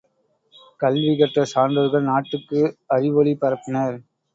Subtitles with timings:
[0.79, 2.61] கல்வி கற்ற சான்றோர்கள் நாட்டுக்கு
[2.91, 3.97] அறிவொளி பரப்பினர்.